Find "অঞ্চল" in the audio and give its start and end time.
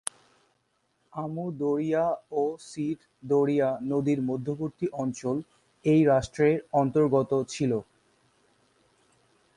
5.01-5.37